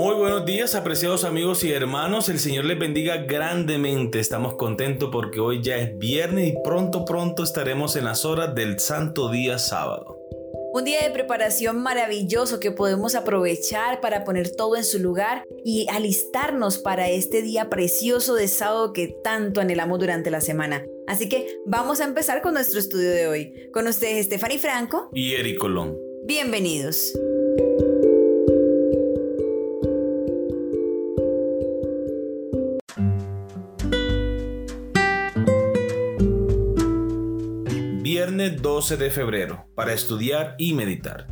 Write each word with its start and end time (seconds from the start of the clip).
Muy 0.00 0.14
buenos 0.14 0.46
días, 0.46 0.74
apreciados 0.74 1.24
amigos 1.24 1.62
y 1.62 1.72
hermanos. 1.72 2.30
El 2.30 2.38
Señor 2.38 2.64
les 2.64 2.78
bendiga 2.78 3.18
grandemente. 3.18 4.18
Estamos 4.18 4.54
contentos 4.54 5.10
porque 5.12 5.40
hoy 5.40 5.62
ya 5.62 5.76
es 5.76 5.98
viernes 5.98 6.48
y 6.48 6.54
pronto, 6.64 7.04
pronto 7.04 7.42
estaremos 7.42 7.96
en 7.96 8.06
las 8.06 8.24
horas 8.24 8.54
del 8.54 8.80
Santo 8.80 9.30
Día 9.30 9.58
Sábado. 9.58 10.18
Un 10.72 10.84
día 10.84 11.02
de 11.02 11.10
preparación 11.10 11.82
maravilloso 11.82 12.60
que 12.60 12.70
podemos 12.70 13.14
aprovechar 13.14 14.00
para 14.00 14.24
poner 14.24 14.50
todo 14.56 14.74
en 14.76 14.84
su 14.84 15.00
lugar 15.00 15.44
y 15.66 15.86
alistarnos 15.90 16.78
para 16.78 17.10
este 17.10 17.42
día 17.42 17.68
precioso 17.68 18.34
de 18.34 18.48
sábado 18.48 18.94
que 18.94 19.14
tanto 19.22 19.60
anhelamos 19.60 19.98
durante 19.98 20.30
la 20.30 20.40
semana. 20.40 20.82
Así 21.08 21.28
que 21.28 21.46
vamos 21.66 22.00
a 22.00 22.04
empezar 22.04 22.40
con 22.40 22.54
nuestro 22.54 22.80
estudio 22.80 23.10
de 23.10 23.26
hoy. 23.26 23.52
Con 23.70 23.86
ustedes 23.86 24.24
Stephanie 24.24 24.58
Franco 24.58 25.10
y 25.12 25.34
Eric 25.34 25.58
Colón. 25.58 25.94
Bienvenidos. 26.24 27.12
Viernes 38.40 38.62
12 38.62 38.96
de 38.96 39.10
febrero, 39.10 39.66
para 39.74 39.92
estudiar 39.92 40.54
y 40.56 40.72
meditar. 40.72 41.26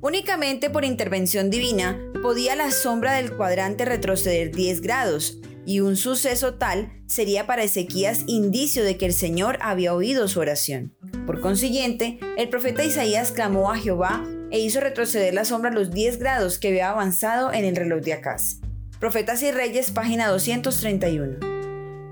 Únicamente 0.00 0.70
por 0.70 0.84
intervención 0.84 1.50
divina 1.50 1.98
podía 2.22 2.54
la 2.54 2.70
sombra 2.70 3.14
del 3.14 3.36
cuadrante 3.36 3.84
retroceder 3.84 4.54
10 4.54 4.80
grados, 4.80 5.40
y 5.66 5.80
un 5.80 5.96
suceso 5.96 6.54
tal 6.54 6.92
sería 7.08 7.48
para 7.48 7.64
Ezequías 7.64 8.22
indicio 8.28 8.84
de 8.84 8.96
que 8.96 9.06
el 9.06 9.14
Señor 9.14 9.58
había 9.62 9.94
oído 9.94 10.28
su 10.28 10.38
oración. 10.38 10.94
Por 11.26 11.40
consiguiente, 11.40 12.20
el 12.36 12.48
profeta 12.50 12.84
Isaías 12.84 13.32
clamó 13.32 13.72
a 13.72 13.76
Jehová 13.76 14.24
e 14.52 14.60
hizo 14.60 14.78
retroceder 14.78 15.34
la 15.34 15.44
sombra 15.44 15.72
los 15.72 15.90
10 15.90 16.20
grados 16.20 16.60
que 16.60 16.68
había 16.68 16.90
avanzado 16.90 17.52
en 17.52 17.64
el 17.64 17.74
reloj 17.74 18.00
de 18.02 18.12
Acaz. 18.12 18.60
Profetas 19.00 19.42
y 19.42 19.50
Reyes, 19.50 19.90
página 19.90 20.28
231. 20.28 21.53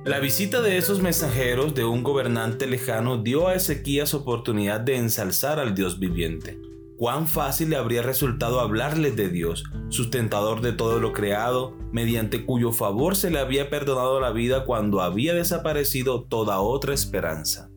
La 0.05 0.19
visita 0.19 0.63
de 0.63 0.79
esos 0.79 1.01
mensajeros 1.01 1.77
de 1.77 1.85
un 1.85 2.03
gobernante 2.03 2.67
lejano 2.67 3.19
dio 3.19 3.47
a 3.47 3.55
Ezequías 3.55 4.15
oportunidad 4.15 4.81
de 4.81 4.97
ensalzar 4.97 5.61
al 5.61 5.77
Dios 5.77 6.01
viviente. 6.01 6.59
Cuán 6.97 7.29
fácil 7.29 7.71
le 7.71 7.77
habría 7.77 8.03
resultado 8.03 8.59
hablarles 8.59 9.15
de 9.15 9.29
Dios, 9.29 9.63
sustentador 9.91 10.61
de 10.61 10.73
todo 10.73 10.99
lo 10.99 11.13
creado, 11.13 11.77
mediante 11.93 12.45
cuyo 12.45 12.73
favor 12.73 13.15
se 13.15 13.31
le 13.31 13.39
había 13.39 13.71
perdonado 13.71 14.19
la 14.21 14.33
vida 14.33 14.65
cuando 14.65 15.03
había 15.03 15.35
desaparecido 15.35 16.25
toda 16.25 16.59
otra 16.59 16.95
esperanza. 16.95 17.71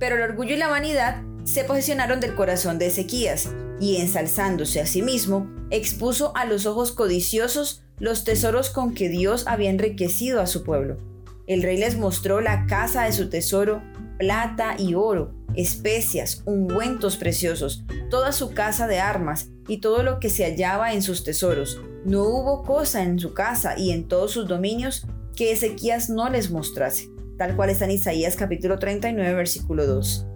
Pero 0.00 0.16
el 0.16 0.22
orgullo 0.22 0.54
y 0.54 0.58
la 0.58 0.68
vanidad 0.68 1.22
se 1.44 1.62
posicionaron 1.62 2.18
del 2.18 2.34
corazón 2.34 2.80
de 2.80 2.86
Ezequías, 2.86 3.54
y 3.78 3.98
ensalzándose 3.98 4.80
a 4.80 4.86
sí 4.86 5.00
mismo, 5.00 5.48
expuso 5.70 6.36
a 6.36 6.44
los 6.44 6.66
ojos 6.66 6.90
codiciosos 6.90 7.84
los 8.00 8.24
tesoros 8.24 8.68
con 8.70 8.94
que 8.94 9.08
Dios 9.08 9.46
había 9.46 9.70
enriquecido 9.70 10.40
a 10.40 10.48
su 10.48 10.64
pueblo. 10.64 10.96
El 11.48 11.62
rey 11.62 11.78
les 11.78 11.96
mostró 11.96 12.42
la 12.42 12.66
casa 12.66 13.04
de 13.04 13.12
su 13.12 13.30
tesoro, 13.30 13.82
plata 14.18 14.76
y 14.78 14.94
oro, 14.94 15.34
especias, 15.54 16.42
ungüentos 16.44 17.16
preciosos, 17.16 17.84
toda 18.10 18.32
su 18.32 18.52
casa 18.52 18.86
de 18.86 19.00
armas 19.00 19.48
y 19.66 19.78
todo 19.78 20.02
lo 20.02 20.20
que 20.20 20.28
se 20.28 20.44
hallaba 20.44 20.92
en 20.92 21.00
sus 21.00 21.24
tesoros. 21.24 21.80
No 22.04 22.24
hubo 22.24 22.64
cosa 22.64 23.02
en 23.02 23.18
su 23.18 23.32
casa 23.32 23.78
y 23.78 23.92
en 23.92 24.08
todos 24.08 24.32
sus 24.32 24.46
dominios 24.46 25.06
que 25.34 25.50
Ezequías 25.50 26.10
no 26.10 26.28
les 26.28 26.50
mostrase, 26.50 27.08
tal 27.38 27.56
cual 27.56 27.70
está 27.70 27.86
en 27.86 27.92
Isaías 27.92 28.36
capítulo 28.36 28.78
39 28.78 29.32
versículo 29.32 29.86
2. 29.86 30.26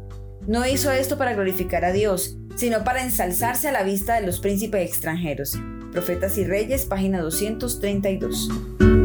No 0.46 0.66
hizo 0.66 0.90
esto 0.90 1.18
para 1.18 1.34
glorificar 1.34 1.84
a 1.84 1.92
Dios, 1.92 2.38
sino 2.56 2.84
para 2.84 3.02
ensalzarse 3.02 3.68
a 3.68 3.72
la 3.72 3.82
vista 3.82 4.14
de 4.14 4.26
los 4.26 4.40
príncipes 4.40 4.88
extranjeros. 4.88 5.58
Profetas 5.92 6.38
y 6.38 6.44
Reyes, 6.44 6.86
página 6.86 7.20
232. 7.20 9.01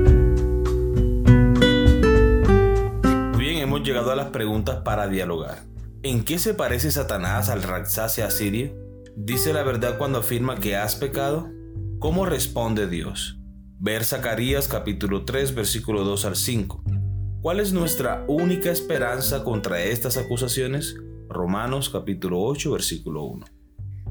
Llegado 3.88 4.12
a 4.12 4.16
las 4.18 4.32
preguntas 4.32 4.82
para 4.84 5.08
dialogar. 5.08 5.64
¿En 6.04 6.26
qué 6.26 6.40
se 6.40 6.54
parece 6.54 6.92
Satanás 6.92 7.48
al 7.48 7.64
Raxase 7.64 8.22
asirio? 8.22 8.76
¿Dice 9.16 9.54
la 9.54 9.64
verdad 9.64 9.98
cuando 9.98 10.20
afirma 10.20 10.60
que 10.60 10.76
has 10.76 10.98
pecado? 10.98 11.50
¿Cómo 12.00 12.26
responde 12.26 12.88
Dios? 12.88 13.40
Ver 13.80 14.04
Zacarías 14.04 14.68
capítulo 14.68 15.24
3 15.24 15.56
versículo 15.56 16.04
2 16.04 16.26
al 16.26 16.36
5. 16.36 16.84
¿Cuál 17.42 17.62
es 17.62 17.72
nuestra 17.72 18.26
única 18.28 18.72
esperanza 18.72 19.46
contra 19.46 19.82
estas 19.82 20.18
acusaciones? 20.18 20.98
Romanos 21.30 21.90
capítulo 21.90 22.42
8 22.42 22.72
versículo 22.74 23.24
1. 23.24 23.46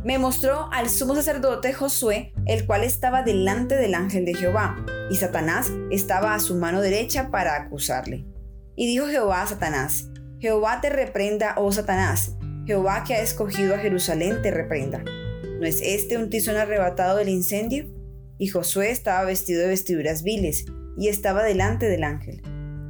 Me 0.04 0.18
mostró 0.18 0.70
al 0.72 0.88
sumo 0.88 1.14
sacerdote 1.14 1.74
Josué, 1.74 2.32
el 2.46 2.64
cual 2.64 2.82
estaba 2.82 3.22
delante 3.22 3.76
del 3.76 3.94
ángel 3.94 4.24
de 4.24 4.34
Jehová, 4.34 4.86
y 5.10 5.16
Satanás 5.16 5.70
estaba 5.90 6.34
a 6.34 6.40
su 6.40 6.54
mano 6.54 6.80
derecha 6.80 7.30
para 7.30 7.56
acusarle. 7.56 8.24
Y 8.78 8.86
dijo 8.86 9.06
Jehová 9.06 9.40
a 9.40 9.46
Satanás, 9.46 10.10
Jehová 10.38 10.82
te 10.82 10.90
reprenda, 10.90 11.54
oh 11.56 11.72
Satanás, 11.72 12.36
Jehová 12.66 13.04
que 13.04 13.14
ha 13.14 13.22
escogido 13.22 13.74
a 13.74 13.78
Jerusalén 13.78 14.42
te 14.42 14.50
reprenda. 14.50 15.02
¿No 15.58 15.66
es 15.66 15.80
este 15.82 16.18
un 16.18 16.28
tizón 16.28 16.56
arrebatado 16.56 17.16
del 17.16 17.30
incendio? 17.30 17.86
Y 18.36 18.48
Josué 18.48 18.90
estaba 18.90 19.24
vestido 19.24 19.62
de 19.62 19.68
vestiduras 19.68 20.22
viles, 20.22 20.66
y 20.98 21.08
estaba 21.08 21.42
delante 21.42 21.88
del 21.88 22.04
ángel. 22.04 22.42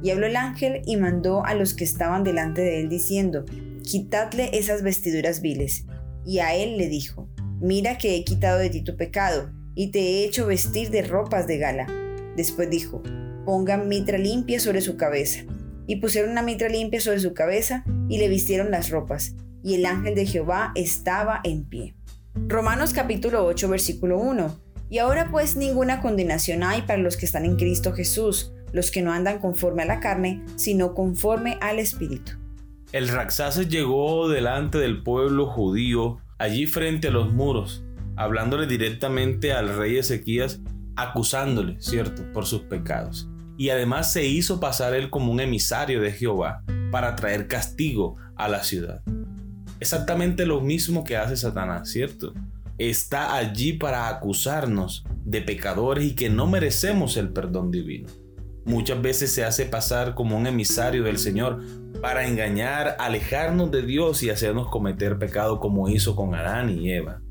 Y 0.03 0.09
habló 0.09 0.25
el 0.25 0.35
ángel 0.35 0.81
y 0.85 0.97
mandó 0.97 1.45
a 1.45 1.53
los 1.53 1.73
que 1.73 1.85
estaban 1.85 2.25
delante 2.25 2.61
de 2.61 2.81
él, 2.81 2.89
diciendo, 2.89 3.45
Quitadle 3.81 4.49
esas 4.51 4.83
vestiduras 4.83 5.41
viles. 5.41 5.85
Y 6.25 6.39
a 6.39 6.53
él 6.53 6.77
le 6.77 6.89
dijo, 6.89 7.29
Mira 7.61 7.97
que 7.97 8.17
he 8.17 8.25
quitado 8.25 8.59
de 8.59 8.69
ti 8.69 8.83
tu 8.83 8.97
pecado, 8.97 9.51
y 9.73 9.91
te 9.91 9.99
he 9.99 10.25
hecho 10.25 10.47
vestir 10.47 10.89
de 10.89 11.03
ropas 11.03 11.47
de 11.47 11.59
gala. 11.59 11.87
Después 12.35 12.69
dijo, 12.69 13.01
Pongan 13.45 13.87
mitra 13.87 14.17
limpia 14.17 14.59
sobre 14.59 14.81
su 14.81 14.97
cabeza 14.97 15.45
y 15.87 15.95
pusieron 15.95 16.31
una 16.31 16.43
mitra 16.43 16.69
limpia 16.69 17.01
sobre 17.01 17.19
su 17.19 17.33
cabeza 17.33 17.83
y 18.09 18.19
le 18.19 18.27
vistieron 18.27 18.69
las 18.69 18.89
ropas, 18.89 19.35
y 19.63 19.73
el 19.73 19.85
ángel 19.85 20.13
de 20.13 20.25
Jehová 20.25 20.73
estaba 20.75 21.39
en 21.43 21.63
pie. 21.63 21.95
Romanos 22.35 22.93
capítulo 22.93 23.45
8 23.45 23.69
versículo 23.69 24.19
1. 24.19 24.59
Y 24.89 24.99
ahora 24.99 25.29
pues 25.31 25.55
ninguna 25.55 26.01
condenación 26.01 26.63
hay 26.63 26.83
para 26.83 27.01
los 27.01 27.17
que 27.17 27.25
están 27.25 27.45
en 27.45 27.55
Cristo 27.55 27.93
Jesús, 27.93 28.53
los 28.73 28.91
que 28.91 29.01
no 29.01 29.11
andan 29.11 29.39
conforme 29.39 29.83
a 29.83 29.87
la 29.87 29.99
carne, 29.99 30.43
sino 30.55 30.93
conforme 30.93 31.57
al 31.61 31.79
Espíritu. 31.79 32.33
El 32.91 33.07
Raxaces 33.09 33.67
llegó 33.67 34.29
delante 34.29 34.77
del 34.77 35.03
pueblo 35.03 35.47
judío, 35.47 36.19
allí 36.37 36.67
frente 36.67 37.09
a 37.09 37.11
los 37.11 37.33
muros, 37.33 37.83
hablándole 38.15 38.65
directamente 38.65 39.51
al 39.51 39.75
rey 39.75 39.97
Ezequías, 39.97 40.61
acusándole, 40.95 41.75
¿cierto?, 41.79 42.23
por 42.31 42.45
sus 42.45 42.61
pecados 42.61 43.29
y 43.57 43.69
además 43.69 44.13
se 44.13 44.25
hizo 44.25 44.59
pasar 44.59 44.93
él 44.93 45.09
como 45.09 45.31
un 45.31 45.39
emisario 45.39 46.01
de 46.01 46.11
Jehová 46.11 46.63
para 46.91 47.15
traer 47.15 47.47
castigo 47.47 48.15
a 48.35 48.47
la 48.47 48.63
ciudad. 48.63 49.01
Exactamente 49.79 50.45
lo 50.45 50.61
mismo 50.61 51.03
que 51.03 51.17
hace 51.17 51.35
Satanás, 51.35 51.89
¿cierto? 51.89 52.33
Está 52.77 53.35
allí 53.35 53.73
para 53.73 54.07
acusarnos 54.09 55.03
de 55.25 55.41
pecadores 55.41 56.05
y 56.05 56.15
que 56.15 56.29
no 56.29 56.47
merecemos 56.47 57.17
el 57.17 57.29
perdón 57.29 57.71
divino. 57.71 58.07
Muchas 58.65 59.01
veces 59.01 59.31
se 59.31 59.43
hace 59.43 59.65
pasar 59.65 60.13
como 60.13 60.37
un 60.37 60.45
emisario 60.45 61.03
del 61.03 61.17
Señor 61.17 61.63
para 62.01 62.27
engañar, 62.27 62.97
alejarnos 62.99 63.71
de 63.71 63.81
Dios 63.81 64.21
y 64.23 64.29
hacernos 64.29 64.69
cometer 64.69 65.17
pecado 65.17 65.59
como 65.59 65.89
hizo 65.89 66.15
con 66.15 66.35
Adán 66.35 66.69
y 66.69 66.91
Eva. 66.91 67.21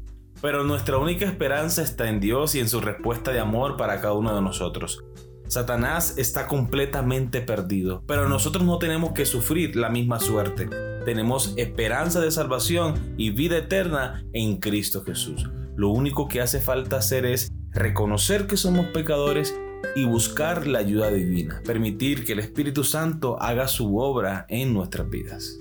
Pero 0.40 0.64
nuestra 0.64 0.98
única 0.98 1.24
esperanza 1.26 1.82
está 1.82 2.08
en 2.08 2.20
Dios 2.20 2.54
y 2.54 2.60
en 2.60 2.68
su 2.68 2.80
respuesta 2.80 3.32
de 3.32 3.40
amor 3.40 3.76
para 3.76 4.00
cada 4.00 4.14
uno 4.14 4.34
de 4.34 4.42
nosotros. 4.42 5.04
Satanás 5.48 6.14
está 6.16 6.46
completamente 6.46 7.40
perdido, 7.40 8.02
pero 8.06 8.28
nosotros 8.28 8.64
no 8.64 8.78
tenemos 8.78 9.12
que 9.12 9.26
sufrir 9.26 9.76
la 9.76 9.88
misma 9.88 10.18
suerte. 10.18 10.68
Tenemos 11.04 11.54
esperanza 11.56 12.20
de 12.20 12.30
salvación 12.30 13.14
y 13.16 13.30
vida 13.30 13.58
eterna 13.58 14.24
en 14.32 14.56
Cristo 14.56 15.04
Jesús. 15.04 15.48
Lo 15.76 15.90
único 15.90 16.26
que 16.26 16.40
hace 16.40 16.60
falta 16.60 16.96
hacer 16.96 17.26
es 17.26 17.52
reconocer 17.70 18.46
que 18.46 18.56
somos 18.56 18.86
pecadores 18.86 19.54
y 19.94 20.04
buscar 20.04 20.66
la 20.66 20.80
ayuda 20.80 21.10
divina, 21.10 21.62
permitir 21.64 22.24
que 22.24 22.32
el 22.32 22.40
Espíritu 22.40 22.82
Santo 22.82 23.40
haga 23.40 23.68
su 23.68 23.98
obra 23.98 24.46
en 24.48 24.74
nuestras 24.74 25.08
vidas. 25.08 25.58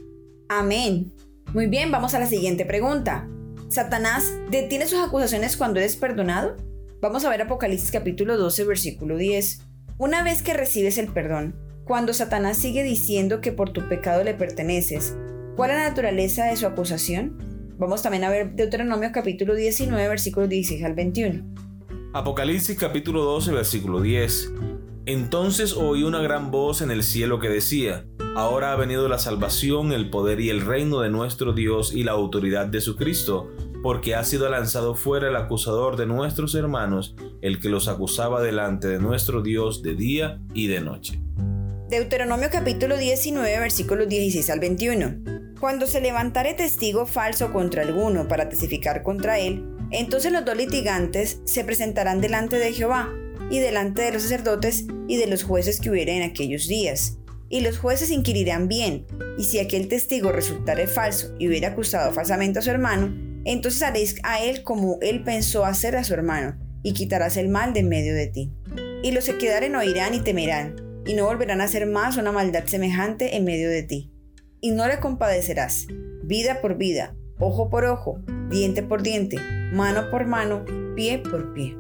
Amén. 0.50 1.14
Muy 1.54 1.68
bien, 1.68 1.92
vamos 1.92 2.14
a 2.14 2.20
la 2.20 2.26
siguiente 2.26 2.66
pregunta. 2.66 3.28
¿Satanás 3.70 4.34
detiene 4.50 4.88
sus 4.88 5.00
acusaciones 5.00 5.58
cuando 5.58 5.80
eres 5.80 5.96
perdonado? 5.96 6.56
Vamos 7.02 7.24
a 7.24 7.30
ver 7.30 7.42
Apocalipsis 7.42 7.92
capítulo 7.92 8.38
12, 8.38 8.64
versículo 8.64 9.18
10. 9.18 9.65
Una 9.98 10.24
vez 10.24 10.42
que 10.42 10.54
recibes 10.54 10.98
el 10.98 11.08
perdón, 11.08 11.56
cuando 11.86 12.12
Satanás 12.12 12.58
sigue 12.58 12.84
diciendo 12.84 13.40
que 13.40 13.54
por 13.54 13.70
tu 13.70 13.88
pecado 13.88 14.26
le 14.26 14.34
perteneces, 14.34 15.16
¿cuál 15.56 15.72
es 15.72 15.78
la 15.78 15.88
naturaleza 15.88 16.48
de 16.48 16.58
su 16.58 16.68
acusación? 16.68 17.38
Vamos 17.78 18.02
también 18.02 18.26
a 18.26 18.30
ver 18.30 18.56
Deuteronomio 18.56 19.12
capítulo 19.14 19.56
19, 19.56 20.10
versículos 20.10 20.50
16 20.50 20.84
al 20.84 20.96
21. 20.96 21.46
Apocalipsis 22.14 22.78
capítulo 22.78 23.24
12, 23.24 23.54
versículo 23.54 24.02
10. 24.02 24.52
Entonces 25.06 25.72
oí 25.72 26.04
una 26.04 26.20
gran 26.20 26.52
voz 26.52 26.82
en 26.82 26.92
el 26.92 27.02
cielo 27.02 27.40
que 27.40 27.48
decía, 27.48 28.04
Ahora 28.36 28.74
ha 28.74 28.76
venido 28.76 29.08
la 29.08 29.18
salvación, 29.18 29.94
el 29.94 30.10
poder 30.10 30.42
y 30.42 30.50
el 30.50 30.60
reino 30.60 31.00
de 31.00 31.10
nuestro 31.10 31.54
Dios 31.54 31.94
y 31.94 32.04
la 32.04 32.12
autoridad 32.12 32.66
de 32.68 32.82
su 32.82 32.98
Cristo 32.98 33.50
porque 33.86 34.16
ha 34.16 34.24
sido 34.24 34.50
lanzado 34.50 34.96
fuera 34.96 35.28
el 35.28 35.36
acusador 35.36 35.96
de 35.96 36.08
nuestros 36.08 36.56
hermanos, 36.56 37.16
el 37.44 37.60
que 37.60 37.70
los 37.70 37.88
acusaba 37.88 38.42
delante 38.42 38.88
de 38.88 38.98
nuestro 38.98 39.44
Dios 39.44 39.84
de 39.84 39.94
día 39.94 40.42
y 40.56 40.66
de 40.66 40.82
noche. 40.82 41.22
Deuteronomio 41.88 42.50
capítulo 42.52 42.98
19 42.98 43.60
versículos 43.60 44.10
16 44.10 44.50
al 44.50 44.60
21. 44.60 45.54
Cuando 45.60 45.86
se 45.86 46.02
levantare 46.02 46.56
testigo 46.56 47.06
falso 47.06 47.54
contra 47.54 47.84
alguno 47.84 48.28
para 48.28 48.50
testificar 48.50 49.04
contra 49.04 49.38
él, 49.38 49.64
entonces 49.92 50.32
los 50.32 50.44
dos 50.44 50.58
litigantes 50.58 51.42
se 51.46 51.64
presentarán 51.64 52.22
delante 52.22 52.58
de 52.58 52.74
Jehová 52.74 53.14
y 53.52 53.60
delante 53.60 54.02
de 54.02 54.14
los 54.14 54.24
sacerdotes 54.24 54.88
y 55.08 55.18
de 55.18 55.28
los 55.28 55.44
jueces 55.44 55.80
que 55.80 55.92
hubiera 55.92 56.12
en 56.12 56.24
aquellos 56.24 56.68
días. 56.68 57.20
Y 57.50 57.62
los 57.62 57.78
jueces 57.78 58.10
inquirirán 58.10 58.68
bien, 58.68 59.06
y 59.38 59.44
si 59.44 59.60
aquel 59.60 59.88
testigo 59.88 60.32
resultare 60.32 60.88
falso 60.88 61.36
y 61.38 61.48
hubiera 61.48 61.68
acusado 61.68 62.12
falsamente 62.12 62.58
a 62.58 62.62
su 62.64 62.72
hermano, 62.72 63.25
entonces 63.46 63.82
haréis 63.84 64.16
a 64.24 64.44
él 64.44 64.64
como 64.64 64.98
él 65.02 65.24
pensó 65.24 65.66
hacer 65.66 65.96
a 65.96 66.04
su 66.04 66.14
hermano, 66.14 66.58
y 66.84 66.94
quitarás 66.94 67.38
el 67.38 67.48
mal 67.48 67.74
de 67.74 67.80
en 67.80 67.90
medio 67.90 68.14
de 68.14 68.28
ti. 68.28 68.52
Y 69.04 69.12
los 69.12 69.26
que 69.26 69.38
quedaren 69.38 69.76
oirán 69.76 70.14
y 70.14 70.20
temerán, 70.20 70.76
y 71.06 71.14
no 71.14 71.26
volverán 71.26 71.62
a 71.62 71.66
hacer 71.66 71.86
más 71.86 72.18
una 72.18 72.32
maldad 72.32 72.66
semejante 72.66 73.38
en 73.38 73.46
medio 73.46 73.70
de 73.70 73.84
ti. 73.84 74.12
Y 74.62 74.72
no 74.72 74.88
le 74.88 75.00
compadecerás, 75.00 75.88
vida 76.24 76.62
por 76.62 76.78
vida, 76.78 77.16
ojo 77.40 77.70
por 77.70 77.86
ojo, 77.86 78.20
diente 78.50 78.84
por 78.84 79.04
diente, 79.04 79.38
mano 79.72 80.10
por 80.10 80.26
mano, 80.26 80.66
pie 80.96 81.20
por 81.20 81.54
pie. 81.54 81.76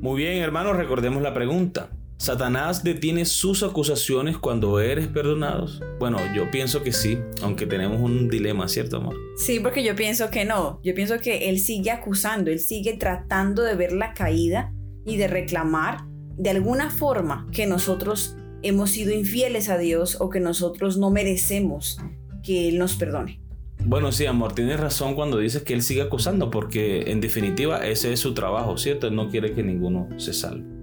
Muy 0.00 0.18
bien, 0.22 0.42
hermanos, 0.42 0.76
recordemos 0.76 1.22
la 1.22 1.32
pregunta. 1.32 1.90
¿Satanás 2.18 2.82
detiene 2.82 3.26
sus 3.26 3.62
acusaciones 3.62 4.38
cuando 4.38 4.80
eres 4.80 5.06
perdonado? 5.06 5.68
Bueno, 5.98 6.18
yo 6.34 6.50
pienso 6.50 6.82
que 6.82 6.92
sí, 6.92 7.18
aunque 7.42 7.66
tenemos 7.66 8.00
un 8.00 8.28
dilema, 8.28 8.68
¿cierto, 8.68 8.96
amor? 8.96 9.16
Sí, 9.36 9.60
porque 9.60 9.84
yo 9.84 9.94
pienso 9.94 10.30
que 10.30 10.46
no. 10.46 10.80
Yo 10.82 10.94
pienso 10.94 11.18
que 11.18 11.50
él 11.50 11.58
sigue 11.58 11.90
acusando, 11.90 12.50
él 12.50 12.58
sigue 12.58 12.94
tratando 12.94 13.62
de 13.62 13.74
ver 13.74 13.92
la 13.92 14.14
caída 14.14 14.72
y 15.04 15.18
de 15.18 15.28
reclamar 15.28 16.06
de 16.38 16.50
alguna 16.50 16.90
forma 16.90 17.46
que 17.52 17.66
nosotros 17.66 18.36
hemos 18.62 18.90
sido 18.90 19.12
infieles 19.12 19.68
a 19.68 19.78
Dios 19.78 20.16
o 20.18 20.30
que 20.30 20.40
nosotros 20.40 20.96
no 20.96 21.10
merecemos 21.10 21.98
que 22.42 22.68
Él 22.68 22.78
nos 22.78 22.94
perdone. 22.94 23.40
Bueno, 23.84 24.10
sí, 24.10 24.26
amor, 24.26 24.54
tienes 24.54 24.80
razón 24.80 25.14
cuando 25.14 25.38
dices 25.38 25.62
que 25.62 25.74
Él 25.74 25.82
sigue 25.82 26.02
acusando, 26.02 26.50
porque 26.50 27.10
en 27.10 27.20
definitiva 27.20 27.86
ese 27.86 28.12
es 28.12 28.20
su 28.20 28.34
trabajo, 28.34 28.78
¿cierto? 28.78 29.06
Él 29.06 29.14
no 29.14 29.28
quiere 29.30 29.52
que 29.52 29.62
ninguno 29.62 30.08
se 30.16 30.32
salve. 30.32 30.75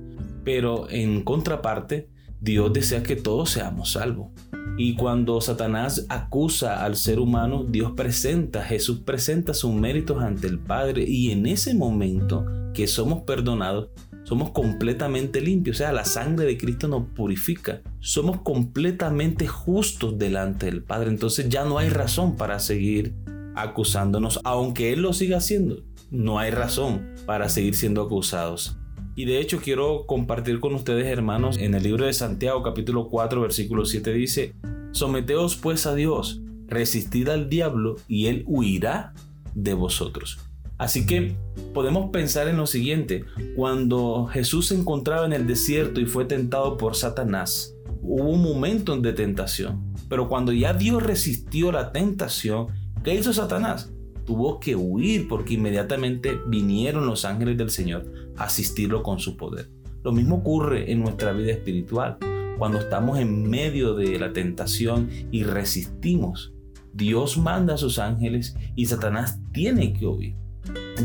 Pero 0.44 0.90
en 0.90 1.24
contraparte, 1.24 2.10
Dios 2.40 2.74
desea 2.74 3.04
que 3.04 3.16
todos 3.16 3.52
seamos 3.52 3.92
salvos. 3.92 4.32
Y 4.78 4.96
cuando 4.96 5.40
Satanás 5.40 6.06
acusa 6.10 6.84
al 6.84 6.96
ser 6.96 7.20
humano, 7.20 7.64
Dios 7.64 7.94
presenta, 7.96 8.64
Jesús 8.64 9.02
presenta 9.02 9.54
sus 9.54 9.74
méritos 9.74 10.22
ante 10.22 10.48
el 10.48 10.60
Padre 10.60 11.06
y 11.08 11.32
en 11.32 11.46
ese 11.46 11.76
momento 11.76 12.46
que 12.74 12.88
somos 12.88 13.22
perdonados, 13.22 13.90
somos 14.24 14.52
completamente 14.52 15.42
limpios, 15.42 15.78
o 15.78 15.80
sea, 15.80 15.92
la 15.92 16.06
sangre 16.06 16.46
de 16.46 16.58
Cristo 16.58 16.88
nos 16.88 17.08
purifica. 17.10 17.82
Somos 18.00 18.42
completamente 18.42 19.48
justos 19.48 20.18
delante 20.18 20.66
del 20.66 20.84
Padre, 20.84 21.10
entonces 21.10 21.50
ya 21.50 21.66
no 21.66 21.78
hay 21.78 21.90
razón 21.90 22.36
para 22.36 22.60
seguir 22.60 23.14
acusándonos, 23.56 24.40
aunque 24.44 24.94
Él 24.94 25.02
lo 25.02 25.14
siga 25.14 25.38
haciendo. 25.38 25.84
No 26.10 26.40
hay 26.40 26.52
razón 26.52 27.14
para 27.26 27.50
seguir 27.50 27.76
siendo 27.76 28.02
acusados. 28.02 28.78
Y 29.16 29.26
de 29.26 29.40
hecho 29.40 29.60
quiero 29.60 30.06
compartir 30.08 30.60
con 30.60 30.74
ustedes, 30.74 31.06
hermanos, 31.06 31.58
en 31.60 31.76
el 31.76 31.84
libro 31.84 32.06
de 32.06 32.14
Santiago 32.14 32.64
capítulo 32.64 33.10
4 33.10 33.42
versículo 33.42 33.86
7 33.86 34.12
dice, 34.12 34.56
Someteos 34.92 35.56
pues 35.56 35.86
a 35.86 35.94
Dios, 35.94 36.42
resistid 36.68 37.30
al 37.30 37.48
diablo 37.48 37.96
y 38.08 38.26
él 38.26 38.44
huirá 38.48 39.14
de 39.54 39.76
vosotros. 39.76 40.40
Así 40.80 41.06
que 41.06 41.36
podemos 41.76 42.10
pensar 42.10 42.48
en 42.48 42.58
lo 42.58 42.66
siguiente, 42.66 43.24
cuando 43.56 44.26
Jesús 44.26 44.68
se 44.68 44.76
encontraba 44.76 45.28
en 45.28 45.34
el 45.34 45.46
desierto 45.46 46.02
y 46.02 46.08
fue 46.08 46.26
tentado 46.26 46.78
por 46.78 46.96
Satanás, 46.96 47.76
hubo 48.02 48.30
un 48.30 48.42
momento 48.42 48.98
de 48.98 49.14
tentación, 49.14 49.94
pero 50.10 50.28
cuando 50.28 50.52
ya 50.52 50.74
Dios 50.74 51.04
resistió 51.04 51.72
la 51.72 51.92
tentación, 51.92 52.68
¿qué 53.04 53.14
hizo 53.14 53.32
Satanás? 53.32 53.93
Tuvo 54.26 54.60
que 54.60 54.76
huir 54.76 55.28
porque 55.28 55.56
inmediatamente 55.56 56.40
vinieron 56.48 57.06
los 57.06 57.26
ángeles 57.26 57.58
del 57.58 57.70
Señor 57.70 58.06
a 58.38 58.46
asistirlo 58.46 59.04
con 59.04 59.20
su 59.20 59.38
poder. 59.38 59.70
Lo 60.04 60.12
mismo 60.12 60.38
ocurre 60.38 60.92
en 60.92 61.02
nuestra 61.02 61.32
vida 61.34 61.52
espiritual. 61.52 62.18
Cuando 62.58 62.80
estamos 62.80 63.20
en 63.20 63.50
medio 63.50 63.96
de 63.96 64.20
la 64.20 64.34
tentación 64.34 65.10
y 65.32 65.44
resistimos, 65.44 66.54
Dios 66.94 67.38
manda 67.38 67.74
a 67.74 67.78
sus 67.78 68.00
ángeles 68.00 68.56
y 68.76 68.86
Satanás 68.86 69.40
tiene 69.52 69.94
que 69.94 70.06
huir 70.06 70.44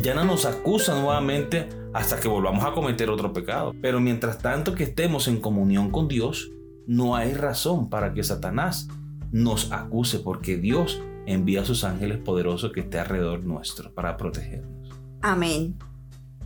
ya 0.02 0.14
no 0.14 0.24
nos 0.24 0.44
acusa 0.44 1.00
nuevamente 1.00 1.68
hasta 1.92 2.20
que 2.20 2.28
volvamos 2.28 2.64
a 2.64 2.72
cometer 2.72 3.10
otro 3.10 3.32
pecado. 3.32 3.74
Pero 3.80 4.00
mientras 4.00 4.38
tanto 4.38 4.74
que 4.74 4.84
estemos 4.84 5.28
en 5.28 5.40
comunión 5.40 5.90
con 5.90 6.08
Dios, 6.08 6.50
no 6.86 7.16
hay 7.16 7.34
razón 7.34 7.88
para 7.88 8.12
que 8.12 8.22
Satanás 8.22 8.88
nos 9.30 9.72
acuse 9.72 10.20
porque 10.20 10.56
Dios 10.56 11.02
envía 11.32 11.62
a 11.62 11.64
sus 11.64 11.84
ángeles 11.84 12.18
poderosos 12.18 12.72
que 12.72 12.80
esté 12.80 12.98
alrededor 12.98 13.44
nuestro 13.44 13.92
para 13.94 14.16
protegernos. 14.16 14.90
Amén. 15.20 15.76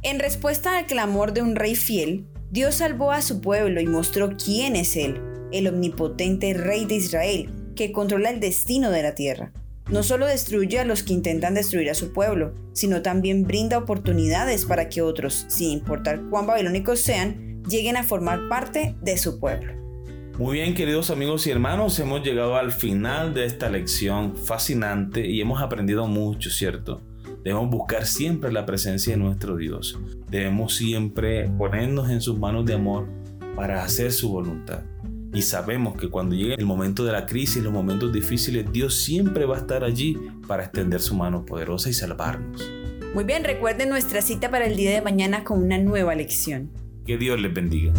En 0.02 0.18
respuesta 0.18 0.78
al 0.78 0.86
clamor 0.86 1.32
de 1.32 1.42
un 1.42 1.56
rey 1.56 1.74
fiel, 1.74 2.26
Dios 2.50 2.76
salvó 2.76 3.12
a 3.12 3.22
su 3.22 3.40
pueblo 3.40 3.80
y 3.80 3.86
mostró 3.86 4.36
quién 4.36 4.76
es 4.76 4.96
Él, 4.96 5.20
el 5.52 5.68
omnipotente 5.68 6.54
Rey 6.54 6.84
de 6.84 6.96
Israel, 6.96 7.50
que 7.76 7.92
controla 7.92 8.30
el 8.30 8.40
destino 8.40 8.90
de 8.90 9.02
la 9.02 9.14
tierra 9.14 9.52
no 9.90 10.02
solo 10.02 10.26
destruye 10.26 10.78
a 10.78 10.84
los 10.84 11.02
que 11.02 11.12
intentan 11.12 11.54
destruir 11.54 11.90
a 11.90 11.94
su 11.94 12.12
pueblo, 12.12 12.54
sino 12.72 13.02
también 13.02 13.44
brinda 13.44 13.78
oportunidades 13.78 14.64
para 14.64 14.88
que 14.88 15.02
otros, 15.02 15.44
sin 15.48 15.70
importar 15.70 16.22
cuán 16.30 16.46
babilónicos 16.46 17.00
sean, 17.00 17.62
lleguen 17.68 17.96
a 17.96 18.04
formar 18.04 18.48
parte 18.48 18.96
de 19.02 19.18
su 19.18 19.38
pueblo. 19.38 19.81
Muy 20.38 20.54
bien, 20.54 20.74
queridos 20.74 21.10
amigos 21.10 21.46
y 21.46 21.50
hermanos, 21.50 21.98
hemos 21.98 22.24
llegado 22.24 22.56
al 22.56 22.72
final 22.72 23.34
de 23.34 23.44
esta 23.44 23.68
lección 23.68 24.34
fascinante 24.34 25.28
y 25.28 25.42
hemos 25.42 25.60
aprendido 25.60 26.06
mucho, 26.06 26.48
¿cierto? 26.48 27.02
Debemos 27.44 27.68
buscar 27.70 28.06
siempre 28.06 28.50
la 28.50 28.64
presencia 28.64 29.12
de 29.12 29.18
nuestro 29.18 29.56
Dios. 29.56 29.98
Debemos 30.30 30.74
siempre 30.74 31.50
ponernos 31.58 32.08
en 32.08 32.22
sus 32.22 32.38
manos 32.38 32.64
de 32.64 32.74
amor 32.74 33.08
para 33.54 33.84
hacer 33.84 34.10
su 34.10 34.30
voluntad. 34.30 34.80
Y 35.34 35.42
sabemos 35.42 35.96
que 36.00 36.08
cuando 36.08 36.34
llegue 36.34 36.54
el 36.54 36.64
momento 36.64 37.04
de 37.04 37.12
la 37.12 37.26
crisis, 37.26 37.62
los 37.62 37.72
momentos 37.72 38.10
difíciles, 38.10 38.64
Dios 38.72 38.94
siempre 38.94 39.44
va 39.44 39.56
a 39.56 39.60
estar 39.60 39.84
allí 39.84 40.16
para 40.48 40.64
extender 40.64 41.00
su 41.00 41.14
mano 41.14 41.44
poderosa 41.44 41.90
y 41.90 41.92
salvarnos. 41.92 42.70
Muy 43.14 43.24
bien, 43.24 43.44
recuerden 43.44 43.90
nuestra 43.90 44.22
cita 44.22 44.50
para 44.50 44.64
el 44.64 44.76
día 44.76 44.92
de 44.92 45.02
mañana 45.02 45.44
con 45.44 45.62
una 45.62 45.76
nueva 45.76 46.14
lección. 46.14 46.70
Que 47.04 47.18
Dios 47.18 47.38
les 47.38 47.52
bendiga. 47.52 47.92